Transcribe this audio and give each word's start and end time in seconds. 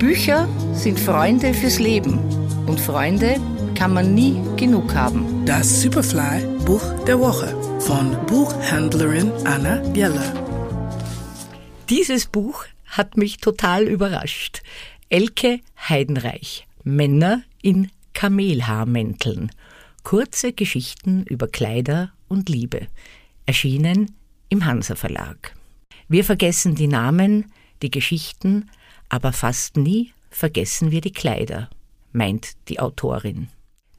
Bücher 0.00 0.48
sind 0.72 0.98
Freunde 0.98 1.52
fürs 1.52 1.78
Leben 1.78 2.18
und 2.66 2.80
Freunde 2.80 3.36
kann 3.74 3.92
man 3.92 4.14
nie 4.14 4.40
genug 4.56 4.94
haben. 4.94 5.44
Das 5.44 5.82
Superfly 5.82 6.42
Buch 6.64 7.04
der 7.04 7.20
Woche 7.20 7.54
von 7.82 8.16
Buchhändlerin 8.24 9.30
Anna 9.44 9.76
Geller. 9.92 10.32
Dieses 11.90 12.24
Buch 12.24 12.64
hat 12.86 13.18
mich 13.18 13.36
total 13.42 13.82
überrascht. 13.82 14.62
Elke 15.10 15.60
Heidenreich. 15.86 16.66
Männer 16.82 17.42
in 17.60 17.90
Kamelhaarmänteln. 18.14 19.50
Kurze 20.02 20.54
Geschichten 20.54 21.24
über 21.24 21.46
Kleider 21.46 22.10
und 22.26 22.48
Liebe. 22.48 22.86
Erschienen 23.44 24.16
im 24.48 24.64
Hansa 24.64 24.94
Verlag. 24.94 25.54
Wir 26.08 26.24
vergessen 26.24 26.74
die 26.74 26.88
Namen, 26.88 27.52
die 27.82 27.90
Geschichten, 27.90 28.70
aber 29.10 29.32
fast 29.32 29.76
nie 29.76 30.12
vergessen 30.30 30.90
wir 30.90 31.02
die 31.02 31.12
Kleider, 31.12 31.68
meint 32.12 32.52
die 32.68 32.80
Autorin. 32.80 33.48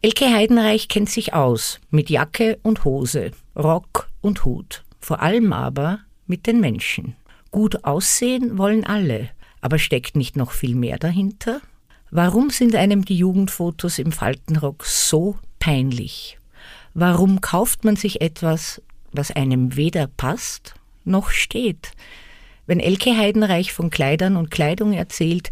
Elke 0.02 0.34
Heidenreich 0.34 0.88
kennt 0.88 1.12
sich 1.12 1.34
aus 1.36 1.80
mit 1.92 2.10
Jacke 2.10 2.58
und 2.64 2.86
Hose, 2.86 3.32
Rock 3.56 4.10
und 4.22 4.46
Hut, 4.46 4.84
vor 5.00 5.22
allem 5.22 5.54
aber 5.54 6.00
mit 6.26 6.48
den 6.48 6.60
Menschen. 6.60 7.16
Gut 7.52 7.84
aussehen 7.84 8.58
wollen 8.58 8.84
alle, 8.84 9.30
aber 9.60 9.78
steckt 9.78 10.16
nicht 10.16 10.36
noch 10.36 10.52
viel 10.52 10.74
mehr 10.74 10.98
dahinter? 10.98 11.62
Warum 12.10 12.50
sind 12.50 12.76
einem 12.76 13.06
die 13.06 13.18
Jugendfotos 13.18 14.00
im 14.00 14.12
Faltenrock 14.12 14.86
so 14.86 15.38
peinlich? 15.60 16.40
Warum 16.94 17.40
kauft 17.40 17.84
man 17.84 17.96
sich 17.96 18.22
etwas, 18.22 18.82
was 19.12 19.32
einem 19.32 19.76
weder 19.76 20.08
passt 20.08 20.74
noch 21.06 21.30
steht? 21.30 21.92
Wenn 22.72 22.80
Elke 22.80 23.18
Heidenreich 23.18 23.74
von 23.74 23.90
Kleidern 23.90 24.38
und 24.38 24.50
Kleidung 24.50 24.94
erzählt, 24.94 25.52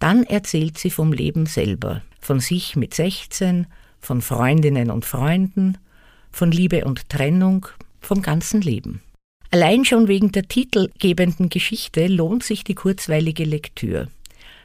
dann 0.00 0.22
erzählt 0.24 0.76
sie 0.76 0.90
vom 0.90 1.14
Leben 1.14 1.46
selber, 1.46 2.02
von 2.20 2.40
sich 2.40 2.76
mit 2.76 2.92
16, 2.92 3.66
von 3.98 4.20
Freundinnen 4.20 4.90
und 4.90 5.06
Freunden, 5.06 5.78
von 6.30 6.52
Liebe 6.52 6.84
und 6.84 7.08
Trennung, 7.08 7.68
vom 8.02 8.20
ganzen 8.20 8.60
Leben. 8.60 9.00
Allein 9.50 9.86
schon 9.86 10.08
wegen 10.08 10.30
der 10.30 10.42
titelgebenden 10.42 11.48
Geschichte 11.48 12.06
lohnt 12.06 12.44
sich 12.44 12.64
die 12.64 12.74
kurzweilige 12.74 13.44
Lektüre. 13.44 14.08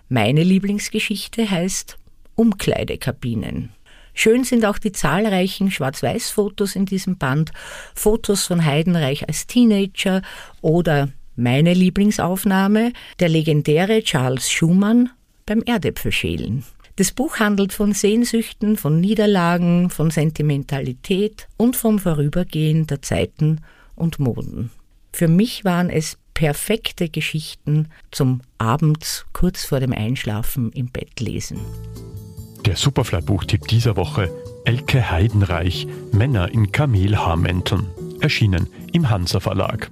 Meine 0.09 0.43
Lieblingsgeschichte 0.43 1.49
heißt 1.49 1.97
Umkleidekabinen. 2.35 3.69
Schön 4.13 4.43
sind 4.43 4.65
auch 4.65 4.77
die 4.77 4.91
zahlreichen 4.91 5.71
Schwarz-Weiß-Fotos 5.71 6.75
in 6.75 6.85
diesem 6.85 7.17
Band, 7.17 7.53
Fotos 7.95 8.45
von 8.45 8.65
Heidenreich 8.65 9.25
als 9.25 9.47
Teenager 9.47 10.21
oder 10.59 11.07
meine 11.35 11.73
Lieblingsaufnahme, 11.73 12.93
der 13.19 13.29
legendäre 13.29 14.03
Charles 14.03 14.49
Schumann 14.49 15.09
beim 15.45 15.61
Erdäpfelschälen. 15.61 16.63
Das 16.95 17.11
Buch 17.11 17.37
handelt 17.39 17.73
von 17.73 17.93
Sehnsüchten, 17.93 18.77
von 18.77 19.01
Niederlagen, 19.01 19.89
von 19.89 20.11
Sentimentalität 20.11 21.47
und 21.57 21.75
vom 21.75 21.97
Vorübergehen 21.97 22.85
der 22.85 23.01
Zeiten 23.01 23.61
und 23.95 24.19
Moden. 24.19 24.69
Für 25.11 25.27
mich 25.27 25.65
waren 25.65 25.89
es 25.89 26.17
perfekte 26.33 27.09
Geschichten 27.09 27.89
zum 28.11 28.41
abends 28.57 29.25
kurz 29.33 29.65
vor 29.65 29.79
dem 29.79 29.91
Einschlafen 29.91 30.71
im 30.71 30.87
Bett 30.87 31.19
lesen. 31.19 31.59
Der 32.65 32.75
Superfly-Buchtipp 32.75 33.67
dieser 33.67 33.97
Woche: 33.97 34.31
Elke 34.65 35.11
Heidenreich, 35.11 35.87
Männer 36.11 36.51
in 36.51 36.71
Kamelhaarmänteln. 36.71 37.87
Erschienen 38.21 38.69
im 38.93 39.09
Hansa 39.09 39.39
Verlag. 39.39 39.91